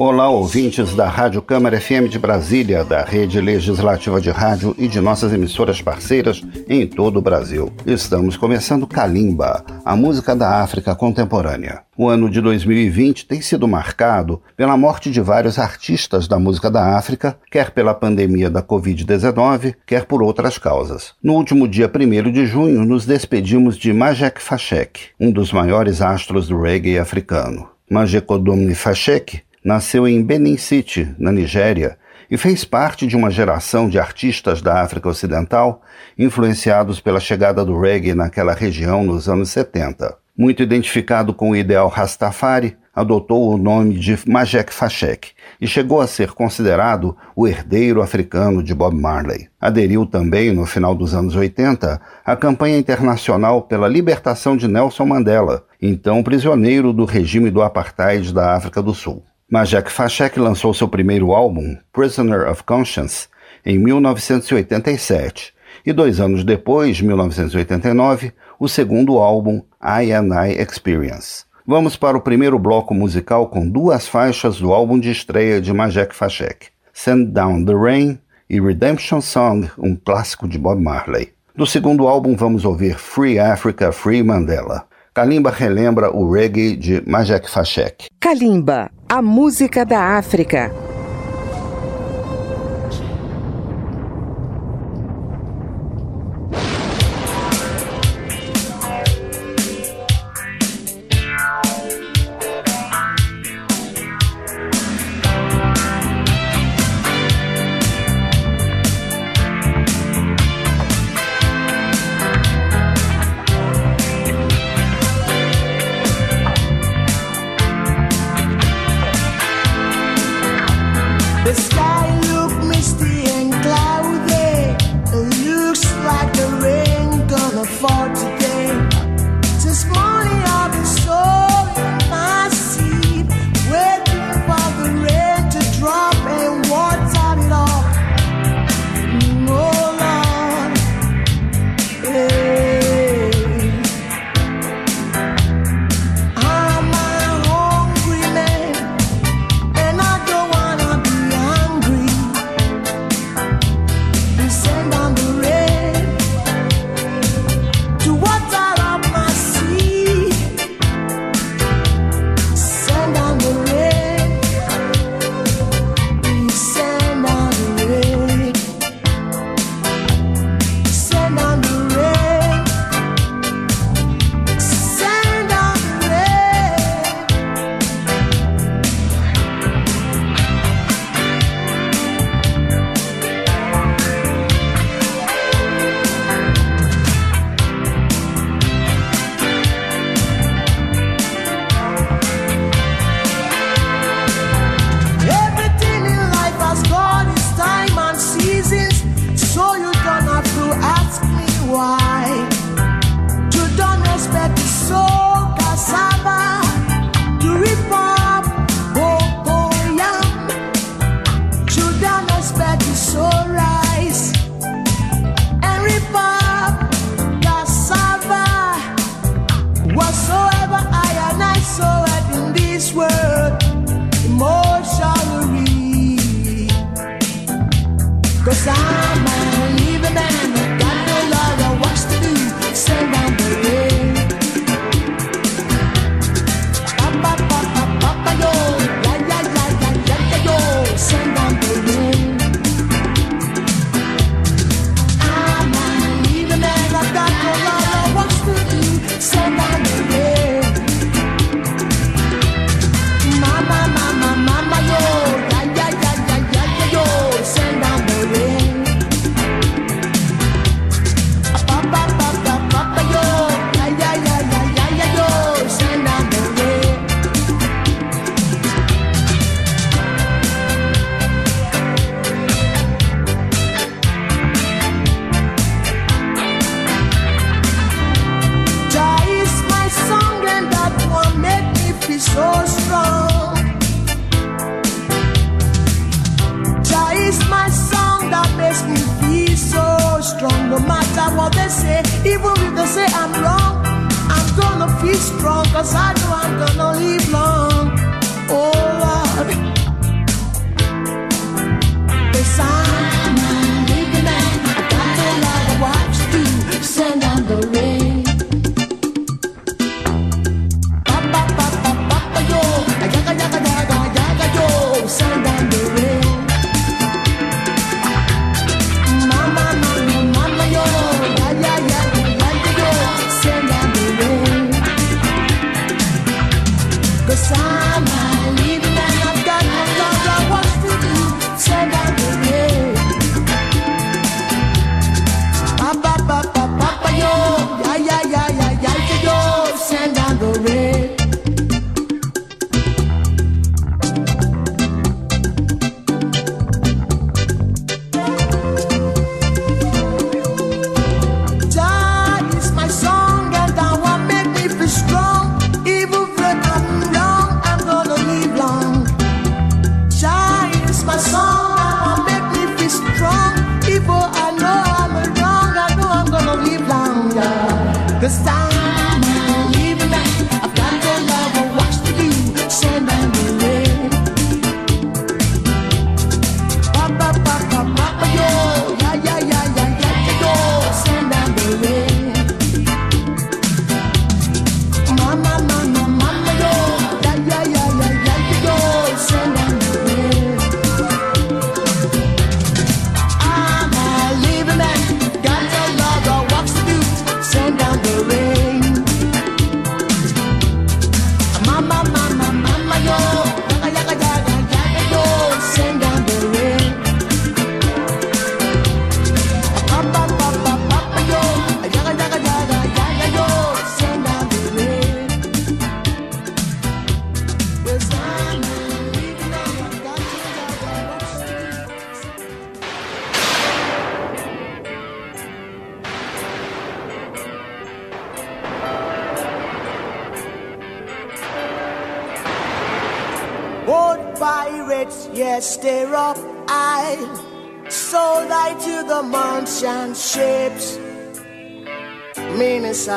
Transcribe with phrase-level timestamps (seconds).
[0.00, 5.00] Olá, ouvintes da Rádio Câmara FM de Brasília, da Rede Legislativa de Rádio e de
[5.00, 7.72] nossas emissoras parceiras em todo o Brasil.
[7.84, 11.82] Estamos começando Kalimba, a música da África contemporânea.
[11.96, 16.96] O ano de 2020 tem sido marcado pela morte de vários artistas da música da
[16.96, 21.14] África, quer pela pandemia da Covid-19, quer por outras causas.
[21.20, 26.46] No último dia 1 de junho, nos despedimos de Majek Fashek, um dos maiores astros
[26.46, 27.68] do reggae africano.
[27.90, 31.98] Majekodumni Fashek nasceu em Benin City, na Nigéria,
[32.30, 35.82] e fez parte de uma geração de artistas da África Ocidental
[36.18, 40.16] influenciados pela chegada do reggae naquela região nos anos 70.
[40.36, 45.30] Muito identificado com o ideal Rastafari, adotou o nome de Majek Fashek
[45.60, 49.48] e chegou a ser considerado o herdeiro africano de Bob Marley.
[49.60, 55.64] Aderiu também, no final dos anos 80, à campanha internacional pela libertação de Nelson Mandela,
[55.80, 59.22] então prisioneiro do regime do apartheid da África do Sul.
[59.50, 63.28] Majek Fashek lançou seu primeiro álbum, Prisoner of Conscience,
[63.64, 65.54] em 1987,
[65.86, 71.46] e dois anos depois, 1989, o segundo álbum, I and I Experience.
[71.66, 76.14] Vamos para o primeiro bloco musical com duas faixas do álbum de estreia de Majek
[76.14, 78.18] Fashek, Send Down the Rain
[78.50, 81.32] e Redemption Song, um clássico de Bob Marley.
[81.56, 84.87] Do segundo álbum vamos ouvir Free Africa, Free Mandela.
[85.18, 88.06] Kalimba relembra o reggae de Majek Fashek.
[88.20, 90.70] Kalimba, a música da África.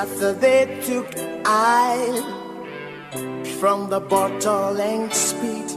[0.02, 1.06] After they took
[1.46, 1.94] I
[3.60, 5.70] from the bottle and speed,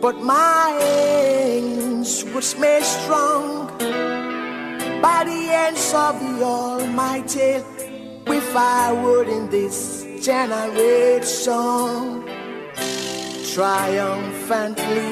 [0.00, 3.66] but my hands was made strong
[5.02, 7.64] by the hands of the Almighty.
[8.28, 11.02] If I would in this generation
[13.52, 15.10] triumphantly,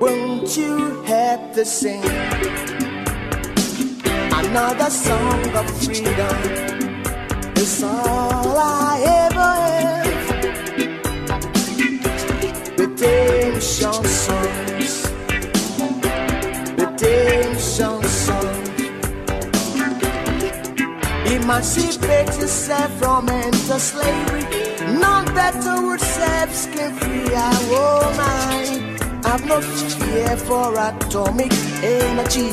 [0.00, 2.02] won't you help to sing
[4.32, 6.75] another song of freedom?
[7.58, 10.36] It's all I ever have.
[12.78, 13.60] Redemption
[14.04, 15.08] songs.
[16.76, 18.68] Redemption songs.
[21.32, 24.44] Emancipate yourself from mental slavery.
[25.00, 27.34] None better would self skin free.
[27.34, 29.00] I will mind.
[29.24, 31.52] I've no fear for atomic
[31.82, 32.50] energy.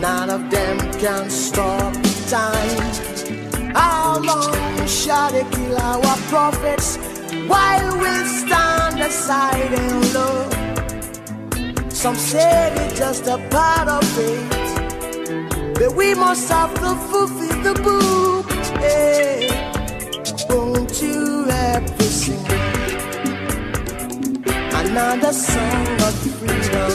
[0.00, 1.94] None of them can stop
[2.28, 3.09] time.
[3.74, 6.96] How long shall they kill our prophets
[7.46, 10.52] while we stand aside and look?
[11.92, 17.74] Some say it's just a part of it, but we must have to fulfill the
[17.82, 18.50] book.
[18.80, 19.48] Hey,
[20.48, 22.44] won't you ever sing
[24.74, 26.92] another song of freedom?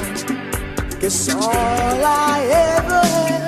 [1.00, 3.45] Cause all I ever had.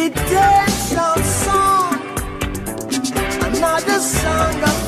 [0.00, 2.00] We dance our song,
[3.44, 4.79] another song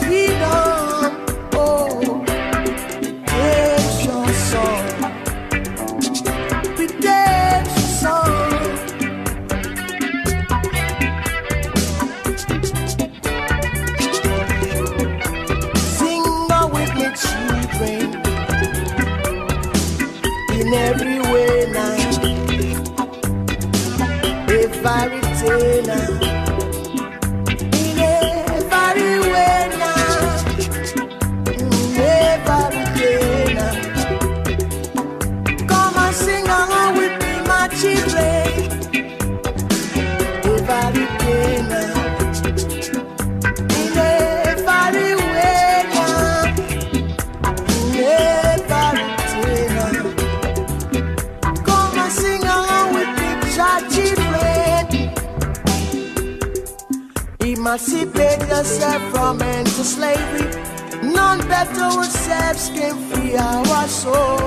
[58.62, 60.48] Yourself from mental slavery.
[61.02, 64.38] None better ourselves can free our soul.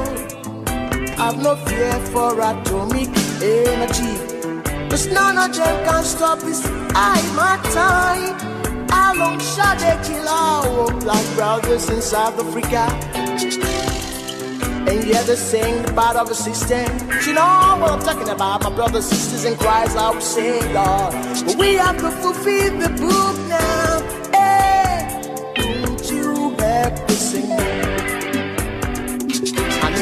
[1.19, 3.09] I've no fear for atomic
[3.43, 4.15] energy.
[4.89, 8.87] Cause none of them can stop this I my time.
[8.89, 12.87] How long shall they kill our black brothers in South Africa?
[14.89, 16.87] And yeah, they sing the part of a system.
[17.27, 21.11] You know what I'm talking about, my brothers, sisters, and cries I will say, God.
[21.45, 23.84] But we have to fulfill the book now.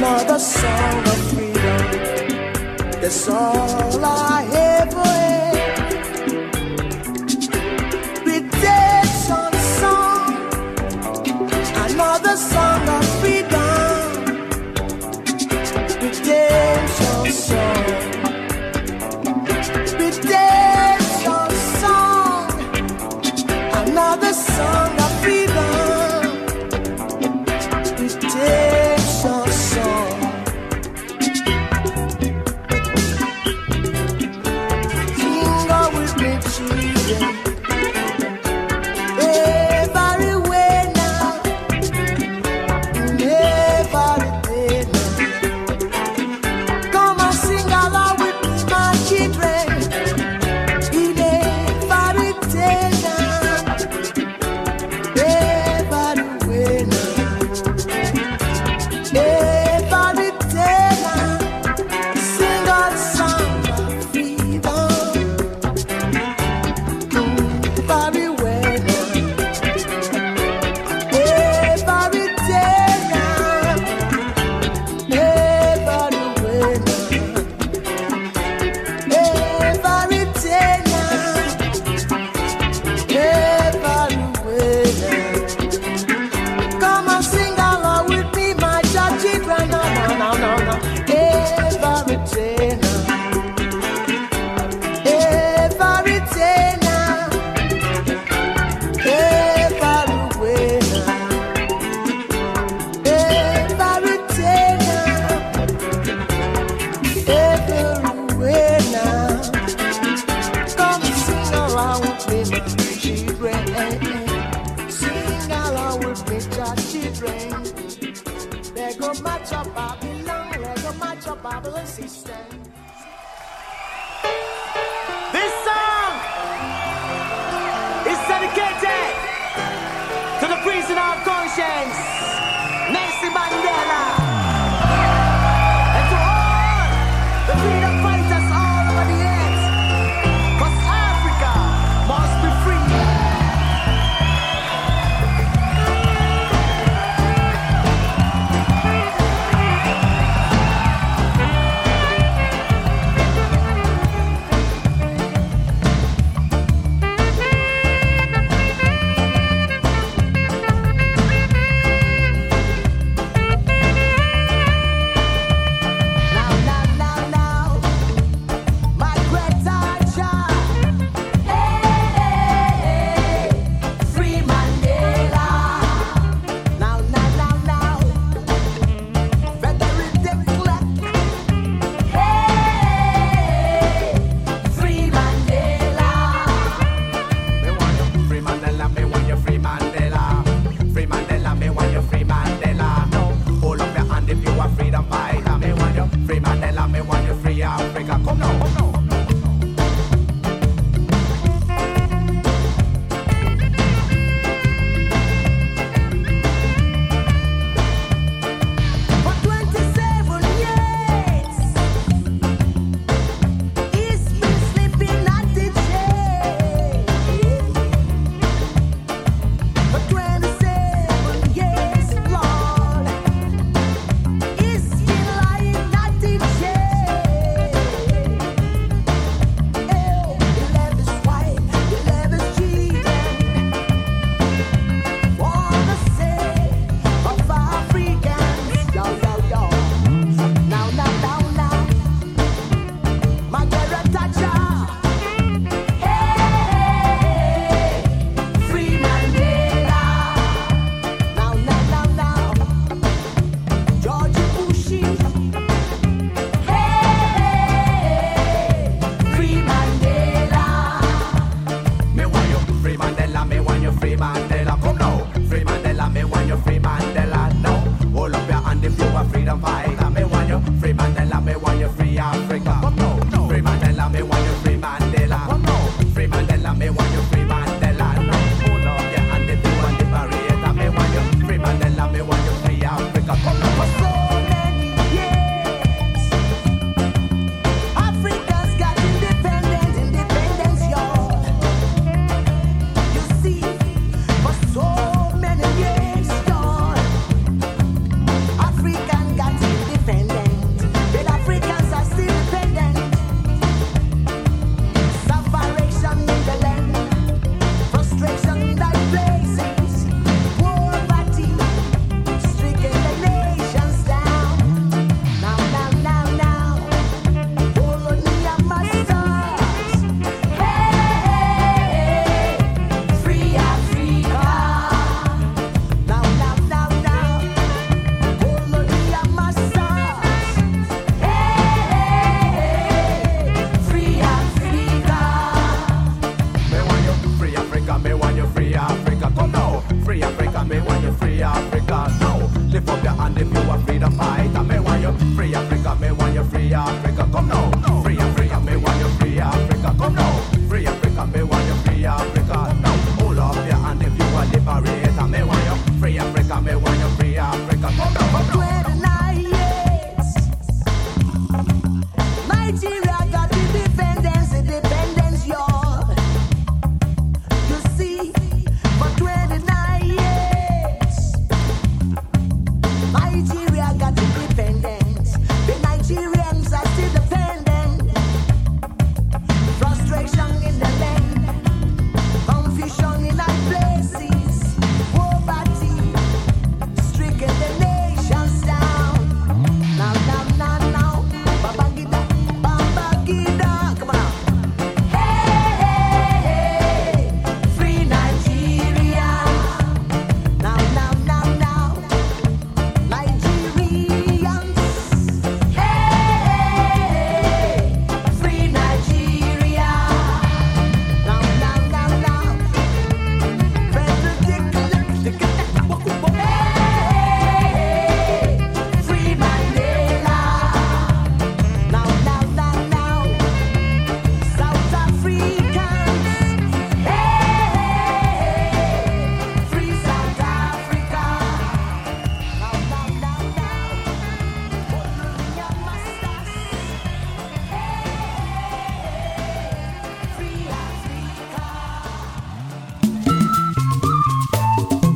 [0.04, 1.82] Another song of freedom?
[3.02, 4.33] That's all I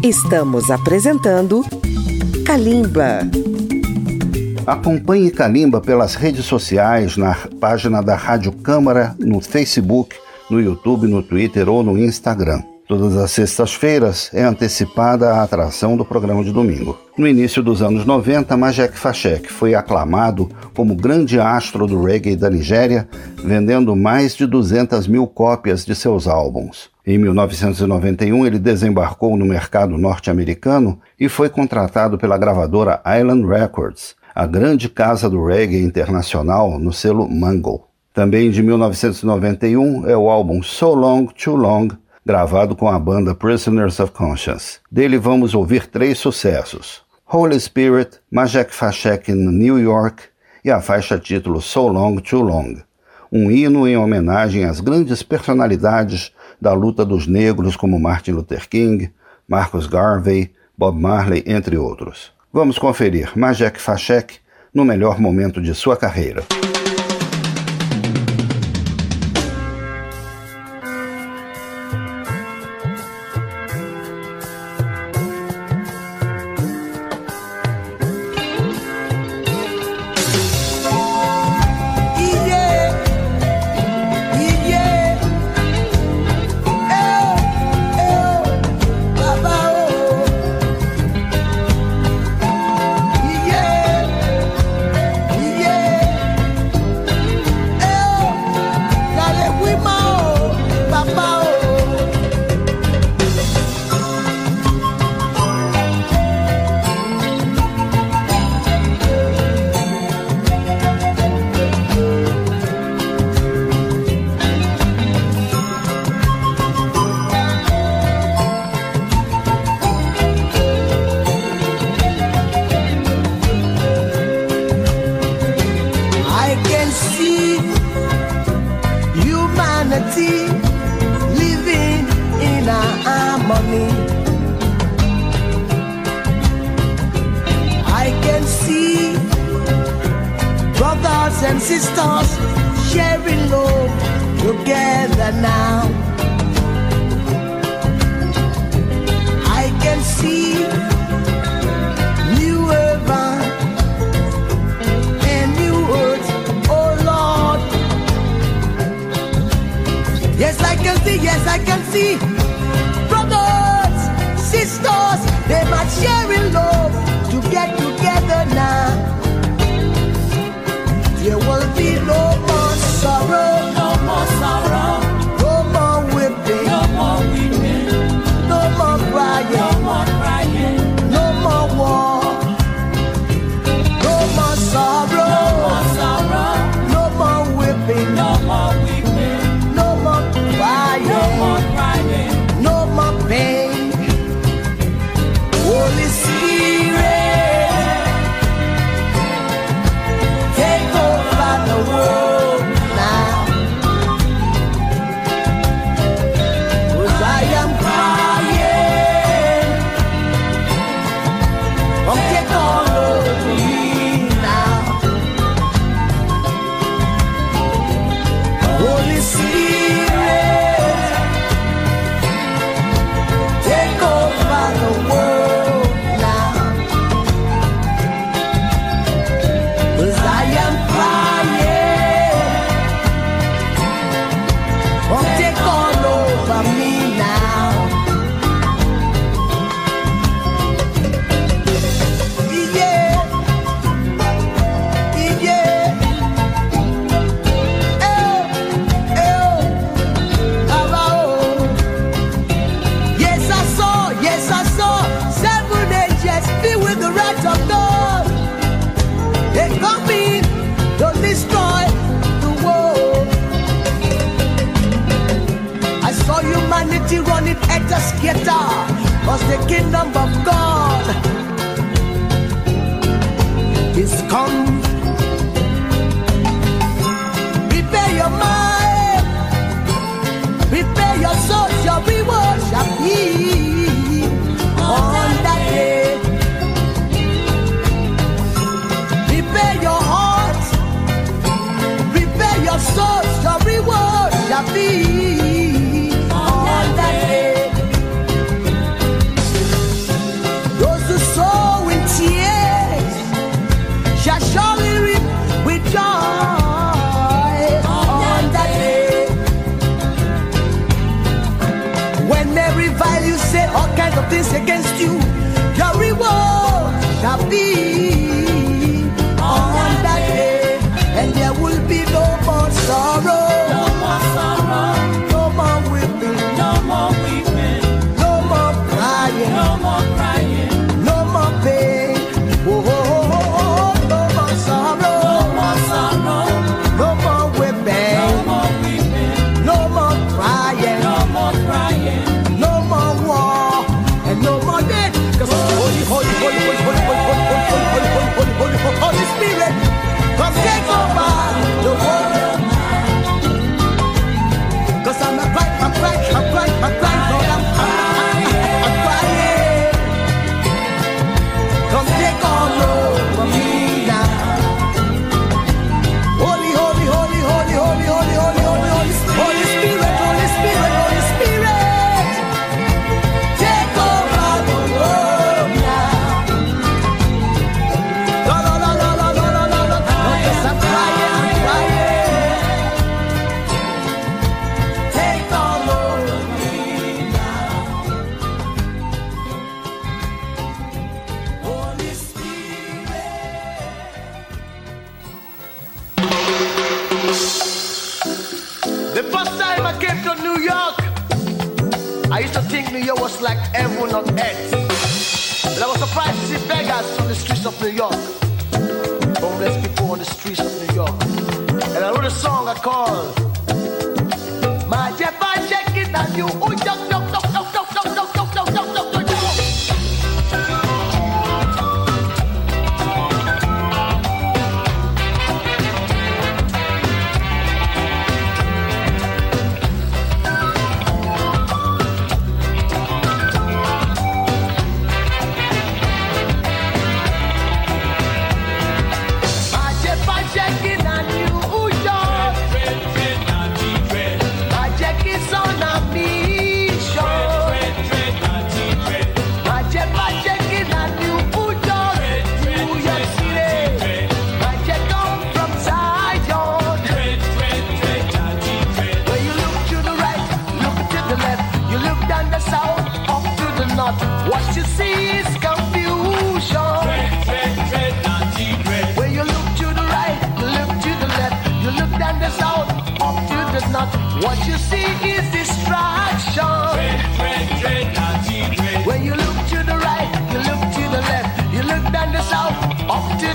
[0.07, 1.65] Estamos apresentando
[2.45, 3.29] Kalimba.
[4.65, 10.15] Acompanhe Kalimba pelas redes sociais, na página da Rádio Câmara, no Facebook,
[10.49, 12.63] no YouTube, no Twitter ou no Instagram.
[12.87, 16.97] Todas as sextas-feiras é antecipada a atração do programa de domingo.
[17.17, 22.49] No início dos anos 90, Majek Fashek foi aclamado como grande astro do reggae da
[22.49, 23.09] Nigéria,
[23.43, 26.95] vendendo mais de 200 mil cópias de seus álbuns.
[27.09, 34.45] Em 1991, ele desembarcou no mercado norte-americano e foi contratado pela gravadora Island Records, a
[34.45, 37.87] grande casa do reggae internacional no selo Mango.
[38.13, 41.87] Também de 1991 é o álbum So Long, Too Long,
[42.25, 44.79] gravado com a banda Prisoners of Conscience.
[44.91, 50.23] Dele vamos ouvir três sucessos: Holy Spirit, Majek Fashek in New York
[50.61, 52.75] e a faixa título So Long Too Long,
[53.31, 59.09] um hino em homenagem às grandes personalidades da luta dos negros como Martin Luther King,
[59.47, 62.31] Marcus Garvey, Bob Marley, entre outros.
[62.51, 64.39] Vamos conferir Majek Fashek
[64.73, 66.43] no melhor momento de sua carreira.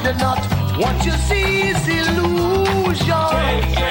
[0.05, 3.82] What you see is illusion.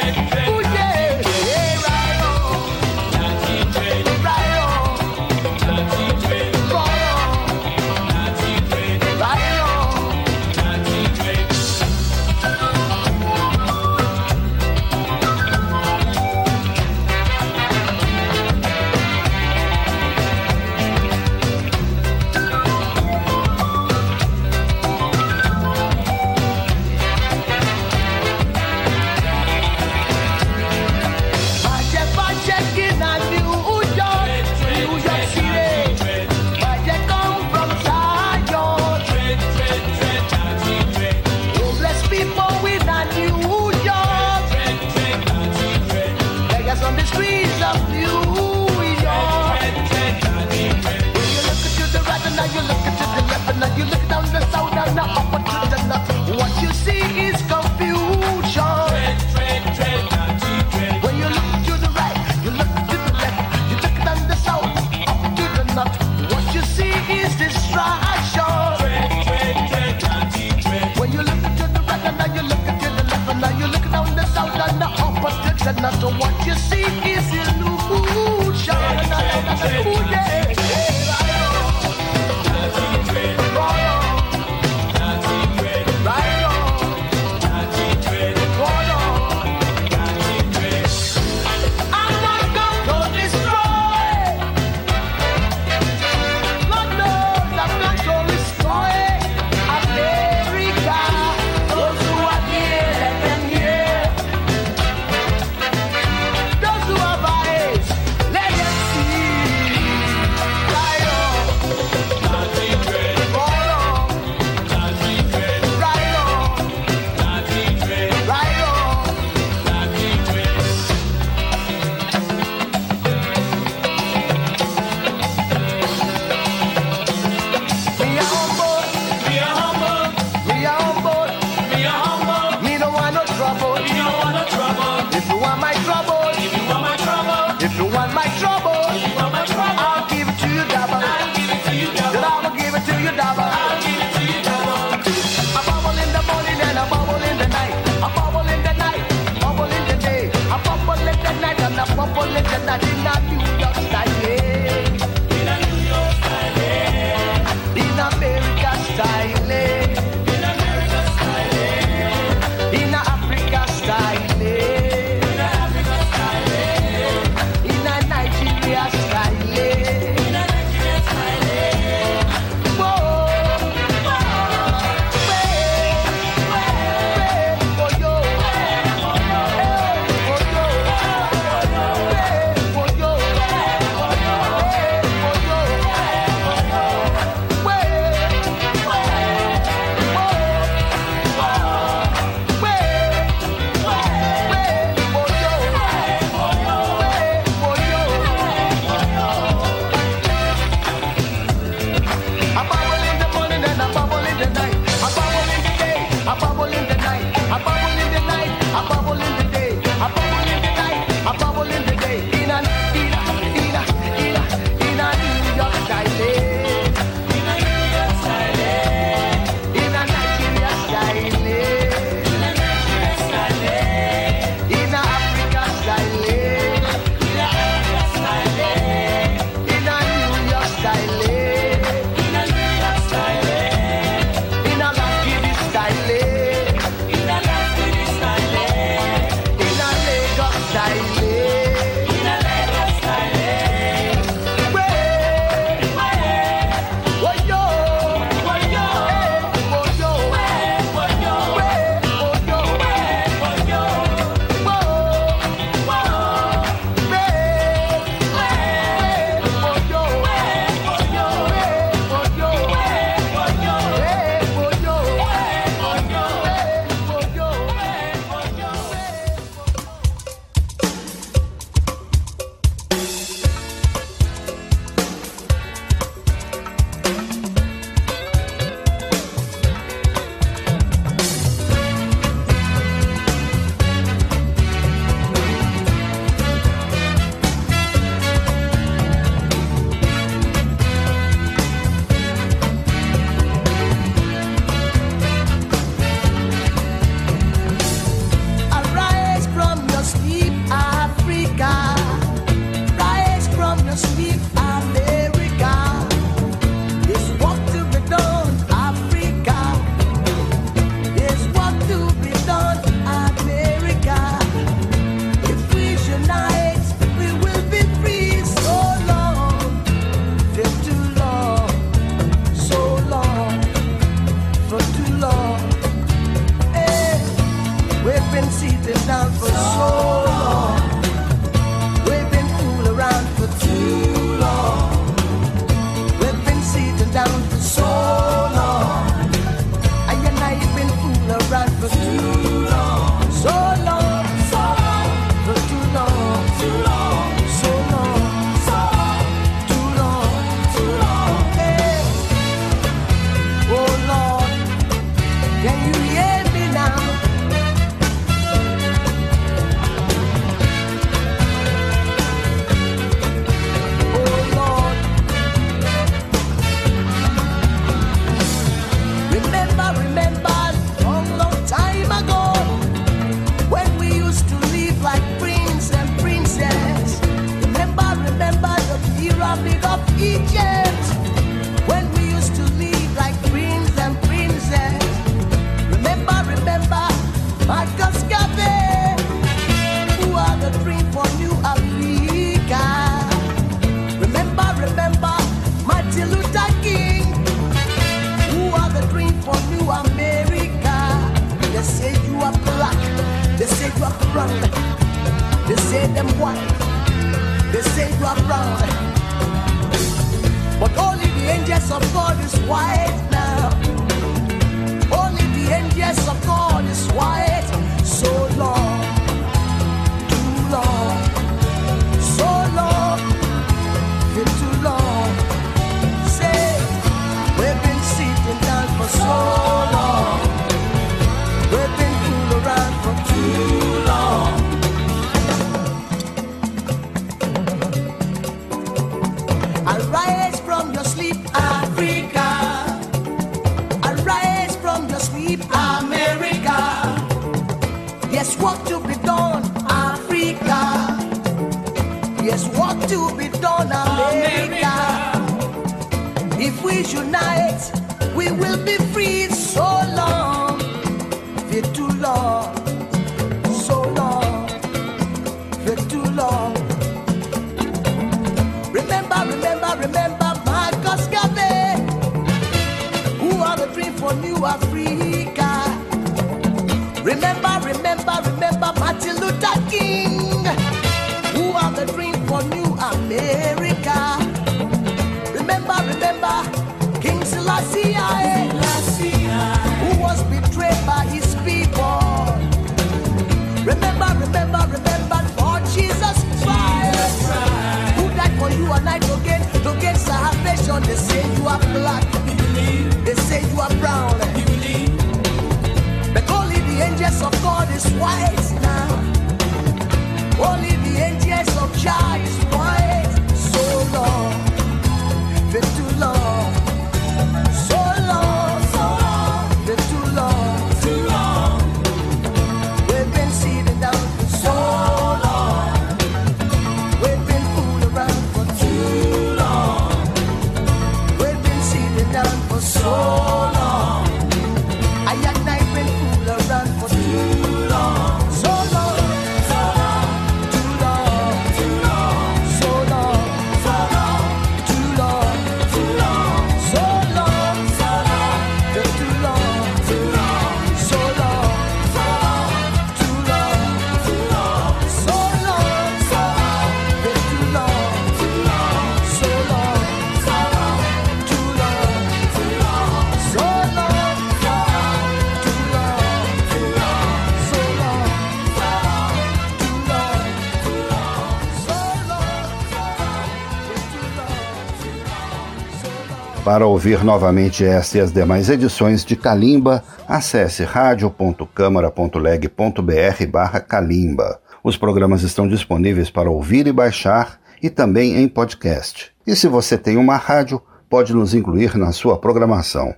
[576.71, 584.57] Para ouvir novamente esta e as demais edições de Calimba, acesse radio.câmara.leg.br barra Calimba.
[584.81, 589.33] Os programas estão disponíveis para ouvir e baixar e também em podcast.
[589.45, 593.13] E se você tem uma rádio, pode nos incluir na sua programação.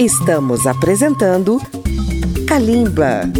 [0.00, 1.60] Estamos apresentando
[2.48, 3.30] Calimba.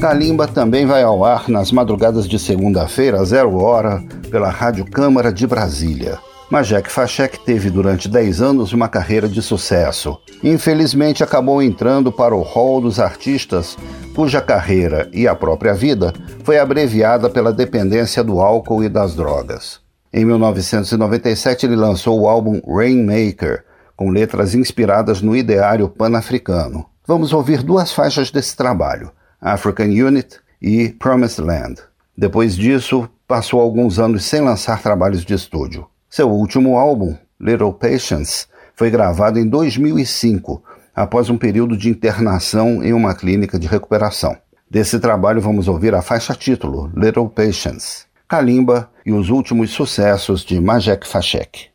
[0.00, 4.00] Calimba também vai ao ar nas madrugadas de segunda-feira, zero hora,
[4.30, 6.20] pela Rádio Câmara de Brasília
[6.50, 10.18] mas Jack Fachek teve durante 10 anos uma carreira de sucesso.
[10.42, 13.78] Infelizmente, acabou entrando para o hall dos artistas
[14.14, 19.80] cuja carreira e a própria vida foi abreviada pela dependência do álcool e das drogas.
[20.12, 23.64] Em 1997, ele lançou o álbum Rainmaker,
[23.96, 26.84] com letras inspiradas no ideário pan-africano.
[27.06, 31.80] Vamos ouvir duas faixas desse trabalho, African Unit e Promised Land.
[32.16, 35.86] Depois disso, passou alguns anos sem lançar trabalhos de estúdio.
[36.12, 40.60] Seu último álbum, Little Patience, foi gravado em 2005,
[40.92, 44.36] após um período de internação em uma clínica de recuperação.
[44.68, 50.60] Desse trabalho vamos ouvir a faixa título Little Patience, Kalimba e os últimos sucessos de
[50.60, 51.69] Majek Fashek.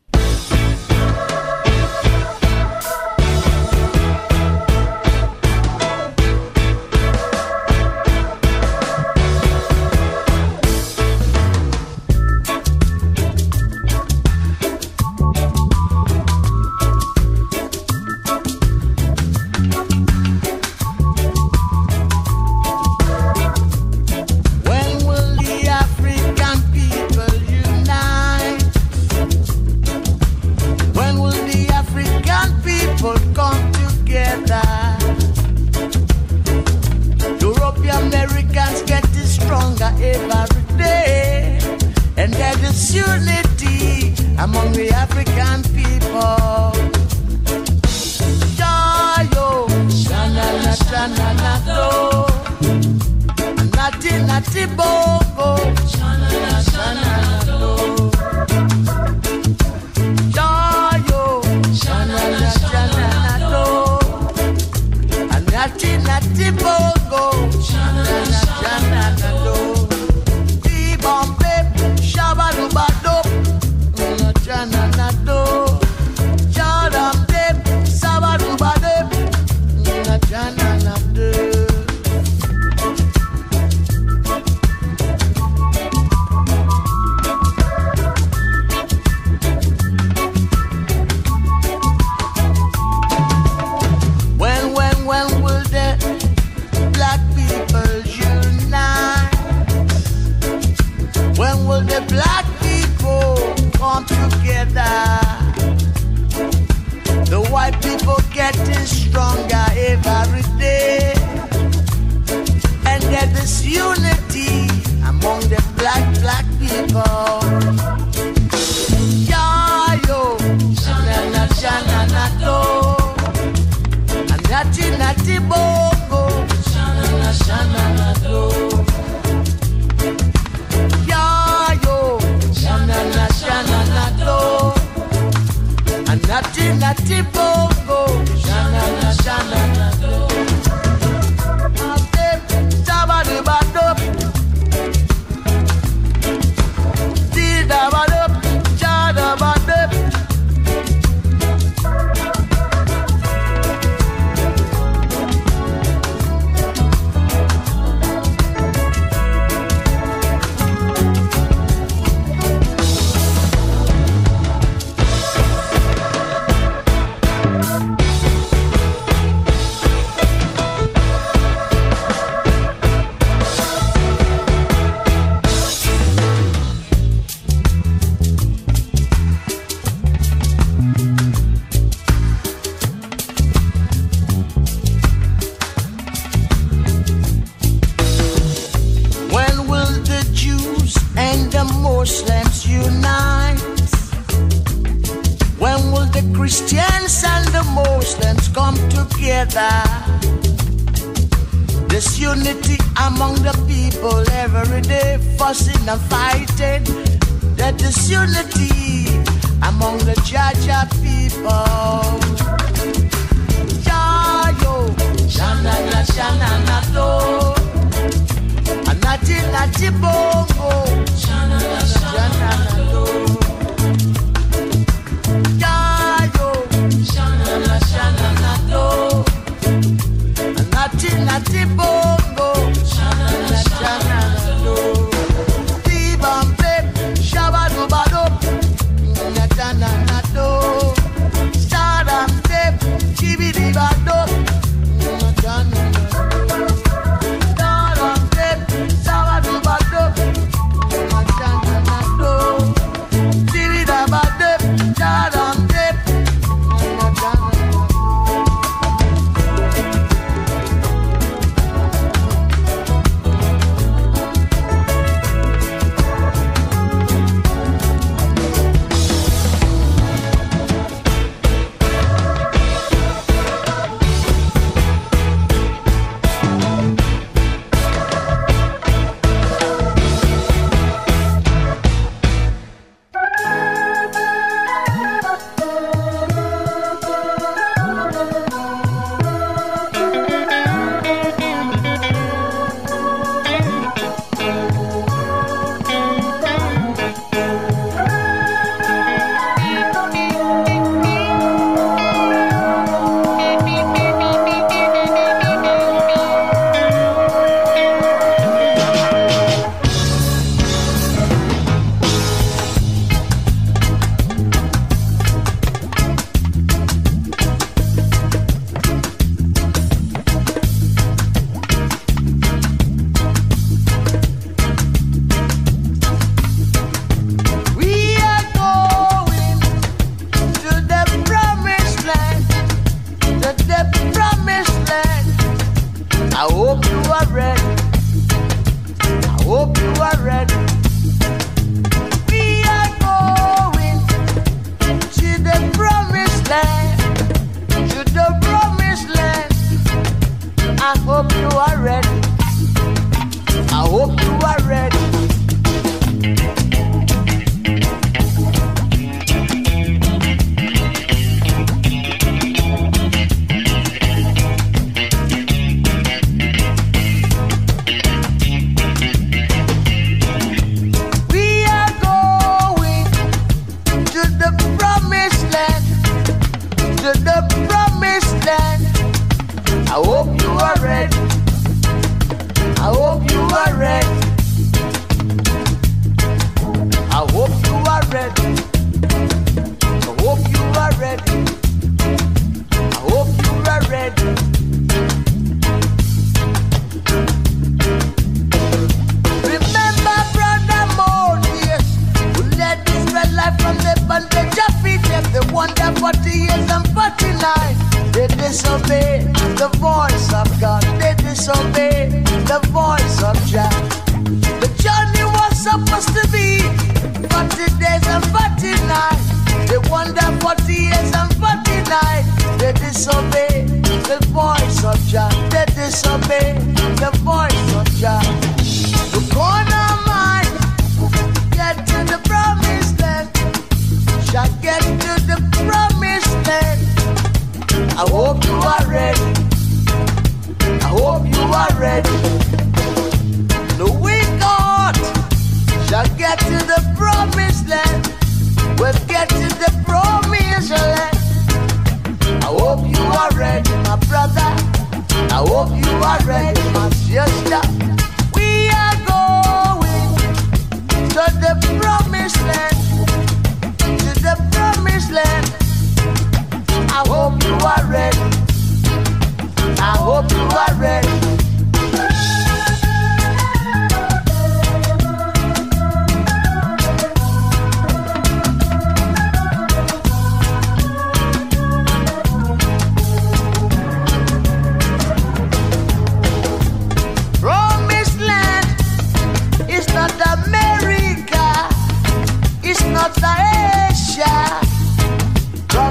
[391.17, 391.44] baby.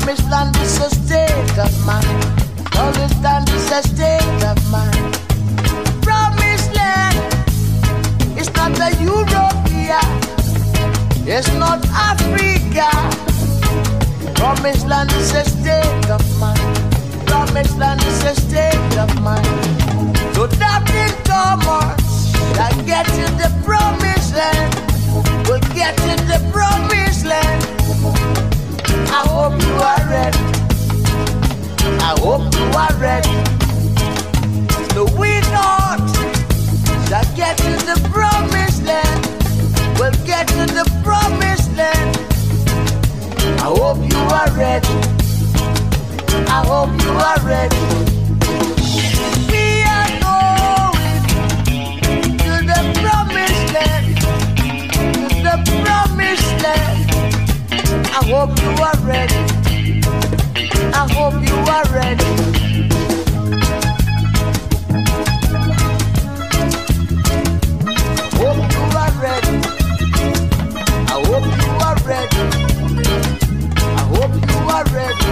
[0.05, 2.05] promised land is a state of mind.
[2.73, 5.15] Promised land is a state of mind.
[6.03, 7.17] Promised land
[8.39, 10.01] is not a Europea.
[11.27, 12.91] It's not Africa.
[14.35, 16.61] Promised land is a state of mind.
[17.27, 19.47] Promised land is a state of mind.
[20.35, 24.75] So doubting Thomas that get in the promised land
[25.49, 27.64] will get in the promised land.
[29.17, 30.45] I hope you are ready.
[32.01, 33.35] I hope you are ready.
[34.95, 36.01] The we not
[37.09, 39.21] shall get to the promised land.
[40.01, 42.17] We'll get to the promised land.
[43.61, 44.89] I hope you are ready.
[46.49, 47.83] I hope you are ready.
[49.53, 51.23] We are going
[52.45, 54.17] to the promised land.
[55.23, 57.04] To the promised land.
[58.17, 59.35] I hope you are ready.
[60.95, 62.31] I hope you are ready.
[68.23, 69.57] I hope you are ready.
[71.09, 72.43] I hope you are ready.
[73.85, 75.29] I hope you are ready.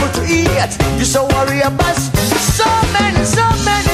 [0.00, 0.72] food to eat.
[0.98, 3.89] You so worry about so many, so many.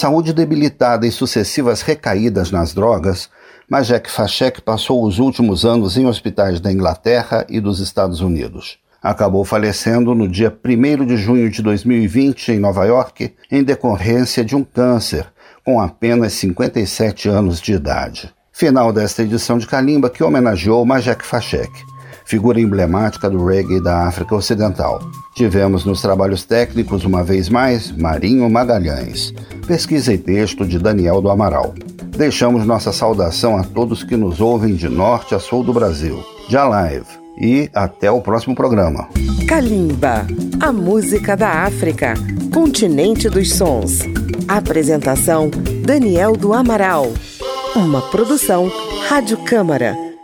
[0.00, 3.28] Saúde debilitada e sucessivas recaídas nas drogas,
[3.68, 8.78] Majek Fashek passou os últimos anos em hospitais da Inglaterra e dos Estados Unidos.
[9.02, 14.56] Acabou falecendo no dia 1 de junho de 2020 em Nova York, em decorrência de
[14.56, 15.26] um câncer,
[15.62, 18.32] com apenas 57 anos de idade.
[18.50, 21.70] Final desta edição de Kalimba que homenageou Majek Fashek,
[22.30, 25.00] figura emblemática do reggae da África Ocidental.
[25.34, 29.34] Tivemos nos trabalhos técnicos, uma vez mais, Marinho Magalhães.
[29.66, 31.74] Pesquisa e texto de Daniel do Amaral.
[32.16, 36.22] Deixamos nossa saudação a todos que nos ouvem de norte a sul do Brasil.
[36.48, 37.06] Já live.
[37.36, 39.08] E até o próximo programa.
[39.48, 40.24] Kalimba,
[40.60, 42.14] a música da África,
[42.52, 44.00] continente dos sons.
[44.46, 45.50] Apresentação:
[45.84, 47.12] Daniel do Amaral.
[47.74, 48.70] Uma produção
[49.08, 49.96] Rádio Câmara,